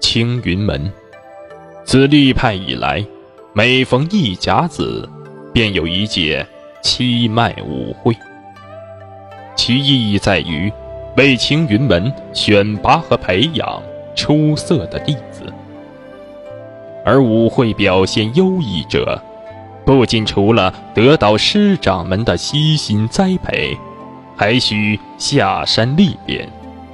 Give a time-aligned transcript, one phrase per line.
[0.00, 0.92] 青云门。
[1.84, 3.04] 自立派以来，
[3.52, 5.08] 每逢一甲子，
[5.52, 6.46] 便有一届
[6.82, 8.16] 七脉舞会。
[9.54, 10.72] 其意义在于
[11.16, 13.82] 为青云门选拔和培养
[14.14, 15.52] 出色的弟子。
[17.04, 19.22] 而舞会表现优异者，
[19.84, 23.76] 不仅除了得到师长们的悉心栽培，
[24.36, 26.48] 还需下山历练，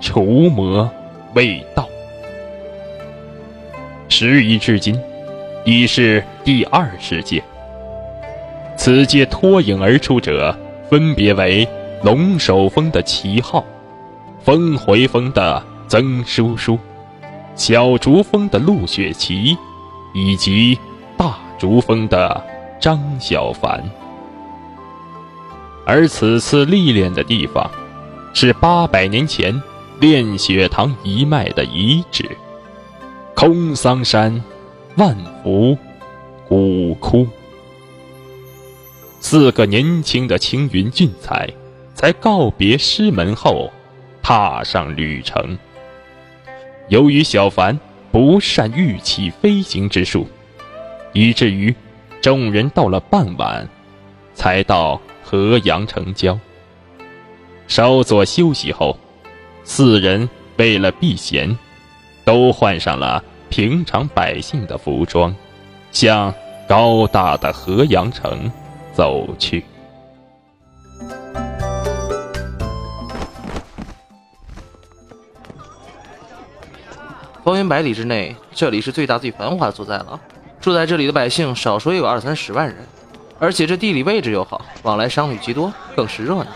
[0.00, 0.90] 除魔
[1.34, 1.86] 卫道。
[4.08, 5.00] 时移至今，
[5.64, 7.42] 已是第二世界。
[8.76, 10.56] 此界脱颖而出者，
[10.88, 11.68] 分别为
[12.02, 13.64] 龙首峰的齐浩、
[14.42, 16.78] 峰回峰的曾叔叔、
[17.54, 19.56] 小竹峰的陆雪琪。
[20.14, 20.76] 以及
[21.18, 22.42] 大竹峰的
[22.80, 23.84] 张小凡，
[25.84, 27.70] 而此次历练的地方，
[28.32, 29.62] 是八百年前
[30.00, 32.26] 炼血堂一脉的遗址——
[33.40, 34.42] 空桑山
[34.96, 35.78] 万福
[36.48, 37.24] 古窟。
[39.20, 41.48] 四个年轻的青云俊才，
[41.94, 43.70] 在告别师门后，
[44.20, 45.56] 踏上旅程。
[46.88, 47.78] 由于小凡。
[48.10, 50.26] 不善御气飞行之术，
[51.12, 51.72] 以至于
[52.22, 53.68] 众人到了傍晚，
[54.34, 56.36] 才到河阳城郊。
[57.66, 58.98] 稍作休息后，
[59.62, 61.56] 四人为了避嫌，
[62.28, 65.34] 都换上了平常百姓的服装，
[65.90, 66.34] 向
[66.68, 68.52] 高大的河阳城
[68.92, 69.64] 走去。
[77.42, 80.20] 方圆百里之内，这里是最大最繁华的所在了。
[80.60, 82.76] 住在这里的百姓少说也有二三十万人，
[83.38, 86.46] 而且这地理位置又好，往来商旅极多，更是热闹。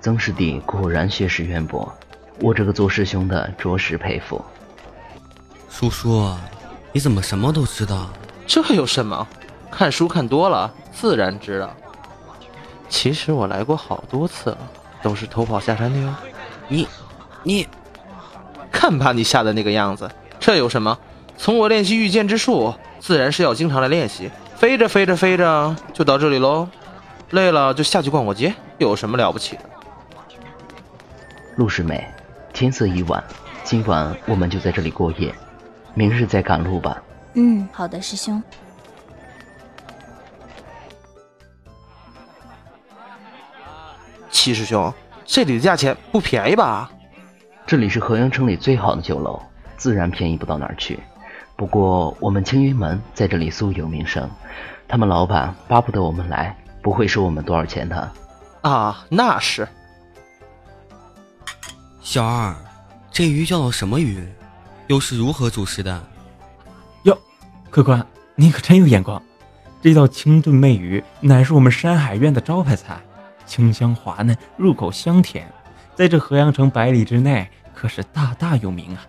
[0.00, 1.92] 曾师弟果然学识渊博，
[2.40, 4.40] 我这个做师兄的着实佩服。
[5.70, 6.34] 叔叔，
[6.92, 8.08] 你怎么什么都知道？
[8.46, 9.26] 这有什么？
[9.70, 11.70] 看书看多了，自然知道。
[12.88, 14.58] 其实我来过好多次了，
[15.02, 16.14] 都是偷跑下山的哟。
[16.68, 16.88] 你，
[17.42, 17.66] 你。
[18.70, 20.96] 看把你吓的那个样子，这有什么？
[21.36, 24.30] 从我练习御剑之术，自然是要经常来练习。
[24.56, 26.68] 飞着飞着飞着就到这里喽，
[27.30, 29.62] 累了就下去逛逛街，有什么了不起的？
[31.56, 32.06] 陆师妹，
[32.52, 33.22] 天色已晚，
[33.64, 35.34] 今晚我们就在这里过夜，
[35.98, 37.02] 明日再赶路吧。
[37.34, 38.40] 嗯，好的，师兄。
[44.30, 44.94] 七师兄，
[45.24, 46.88] 这里的价钱不便宜吧？
[47.66, 49.42] 这里是河阳城里最好的酒楼，
[49.76, 51.00] 自然便宜不到哪儿去。
[51.56, 54.30] 不过我们青云门在这里素有名声，
[54.86, 58.12] 他们老板巴不得我们来，不会收我们多少钱的。
[58.60, 59.66] 啊，那是。
[62.00, 62.54] 小二，
[63.10, 64.24] 这鱼叫做什么鱼？
[64.88, 66.02] 又是如何主食的？
[67.04, 67.16] 哟，
[67.70, 68.04] 客官，
[68.34, 69.22] 你可真有眼光！
[69.80, 73.00] 这道清炖魅鱼乃是我们山海院的招牌菜，
[73.46, 75.48] 清香滑嫩，入口香甜，
[75.94, 77.48] 在这河阳城百里之内。
[77.74, 79.06] 可是大大有名啊！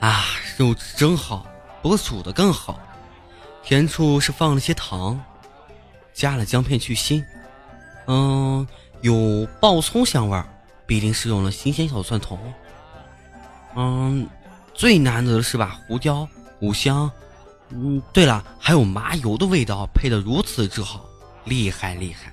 [0.00, 0.24] 啊，
[0.58, 1.46] 肉质真好，
[1.80, 2.80] 不过煮的更好。
[3.62, 5.20] 甜处是放了些糖，
[6.12, 7.22] 加了姜片去腥。
[8.06, 8.66] 嗯，
[9.02, 10.48] 有爆葱香味儿，
[10.84, 12.38] 必定是用了新鲜小蒜头。
[13.76, 14.26] 嗯，
[14.74, 16.26] 最难得的是把胡椒、
[16.60, 17.10] 五香，
[17.70, 21.04] 嗯，对了，还有麻油的味道配的如此之好，
[21.44, 22.32] 厉害厉害！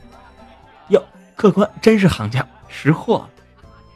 [0.90, 1.04] 哟，
[1.36, 3.28] 客官真是行家，识货。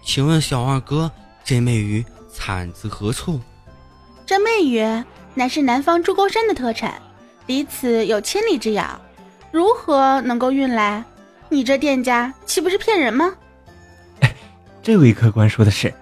[0.03, 1.09] 请问小二哥，
[1.43, 3.39] 这魅鱼产自何处？
[4.25, 4.81] 这魅鱼
[5.33, 7.01] 乃是南方诸沟山的特产，
[7.45, 8.99] 离此有千里之遥，
[9.51, 11.03] 如何能够运来？
[11.49, 13.33] 你这店家岂不是骗人吗？
[14.83, 15.93] 这位客官说的是，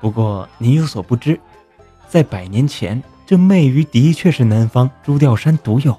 [0.00, 1.40] 不过您有所不知，
[2.08, 5.98] 在百年前，这魅鱼的确是南方朱吊山独有，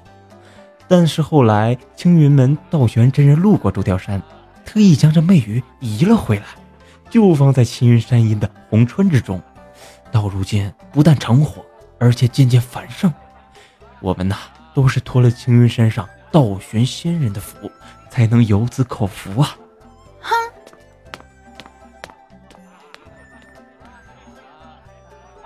[0.86, 4.22] 但是后来青云门道玄真人路过朱吊山，
[4.64, 6.44] 特意将这魅鱼移了回来。
[7.08, 9.40] 就放在青云山阴的红川之中，
[10.10, 11.64] 到如今不但成火，
[12.00, 13.12] 而且渐渐繁盛。
[14.00, 14.36] 我们呐，
[14.74, 17.70] 都是托了青云山上道玄仙人的福，
[18.10, 19.56] 才能有此口福啊！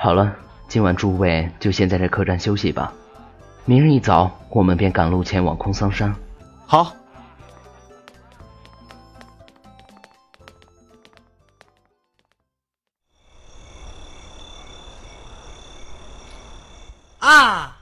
[0.03, 0.35] 好了，
[0.67, 2.91] 今晚诸位就先在这客栈休息吧，
[3.67, 6.17] 明日一早我们便赶路前往空桑山。
[6.67, 6.97] 好。
[17.19, 17.77] 啊！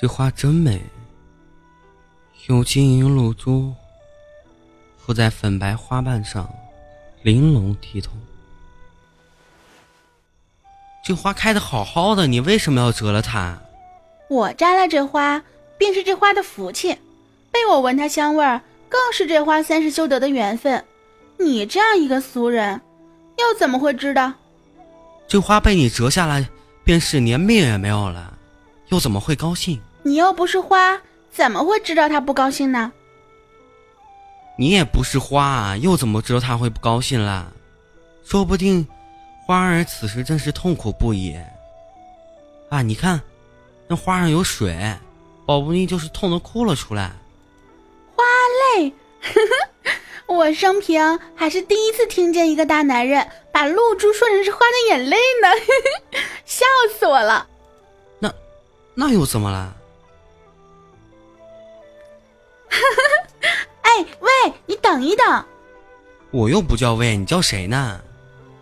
[0.00, 0.80] 这花真美，
[2.48, 3.72] 有晶莹露珠
[4.96, 6.48] 浮在粉白花瓣上，
[7.22, 8.12] 玲珑剔透。
[11.04, 13.58] 这花开的好好的，你为什么要折了它？
[14.30, 15.42] 我摘了这花，
[15.76, 16.94] 便是这花的福气；
[17.50, 20.82] 被我闻它香味儿，更是这花三世修得的缘分。
[21.38, 22.80] 你这样一个俗人，
[23.38, 24.32] 又怎么会知道？
[25.28, 26.48] 这花被你折下来，
[26.84, 28.38] 便是连命也没有了，
[28.88, 29.78] 又怎么会高兴？
[30.02, 32.92] 你又不是花，怎么会知道他不高兴呢？
[34.58, 37.52] 你也不是花啊，又怎么知道他会不高兴啦？
[38.24, 38.86] 说不定。
[39.46, 41.36] 花儿此时正是痛苦不已。
[42.68, 43.20] 啊，你看，
[43.88, 44.96] 那花上有水，
[45.44, 47.10] 保不定就是痛的哭了出来。
[48.14, 48.22] 花
[48.76, 48.92] 泪，
[50.28, 55.48] 我生平还是第一次听见一个大男人把露珠说成是花的眼泪呢，
[56.46, 56.64] 笑
[56.96, 57.48] 死我了。
[58.20, 58.32] 那，
[58.94, 59.76] 那又怎么了？
[63.82, 63.90] 哎，
[64.20, 64.30] 喂，
[64.66, 65.44] 你等一等。
[66.30, 68.00] 我又不叫喂，你叫谁呢？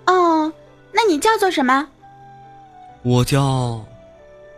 [0.06, 0.52] 哦。
[0.90, 1.86] 那你叫做什么？
[3.02, 3.84] 我叫，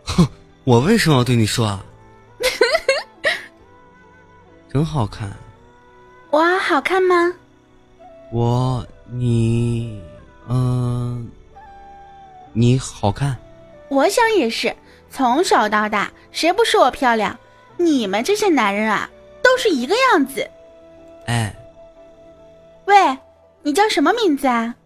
[0.05, 0.27] 哼，
[0.65, 1.85] 我为什么要对你说啊？
[4.73, 5.31] 真好看。
[6.31, 7.35] 我好看吗？
[8.33, 10.01] 我你
[10.49, 11.29] 嗯，
[12.53, 13.37] 你好看。
[13.89, 14.75] 我想也是，
[15.11, 17.37] 从小到大谁不说我漂亮？
[17.77, 19.11] 你们这些男人啊，
[19.51, 20.49] 都是一个样子。
[21.27, 21.53] 哎，
[22.85, 23.19] 喂，
[23.63, 24.77] 你叫什么名字啊？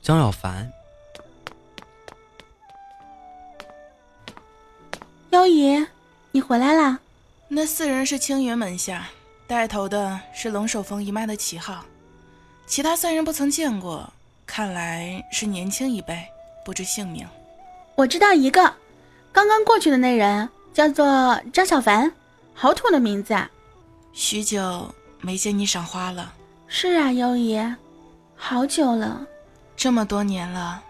[0.00, 0.72] 张小凡，
[5.28, 5.86] 妖姨，
[6.30, 6.98] 你回来啦？
[7.48, 9.06] 那四人是青云门下，
[9.46, 11.84] 带头的是龙首峰一脉的旗号，
[12.66, 14.10] 其他三人不曾见过，
[14.46, 16.24] 看来是年轻一辈，
[16.64, 17.28] 不知姓名。
[17.96, 18.72] 我知道一个，
[19.30, 22.10] 刚刚过去的那人叫做张小凡，
[22.54, 23.50] 好土的名字啊！
[24.18, 26.34] 许久没见你赏花了。
[26.66, 27.56] 是啊，优姨，
[28.34, 29.24] 好久了。
[29.76, 30.82] 这么多年了，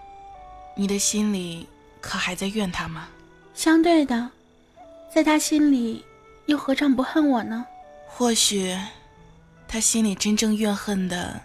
[0.75, 1.69] 你的心里
[2.01, 3.07] 可还在怨他吗？
[3.53, 4.31] 相对的，
[5.15, 6.03] 在他心里，
[6.47, 7.67] 又何尝不恨我呢？
[8.07, 8.75] 或许，
[9.69, 11.39] 他心里真正怨恨的，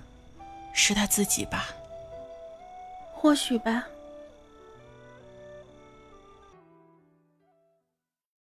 [0.72, 1.68] 是他自己吧。
[3.12, 3.84] 或许吧。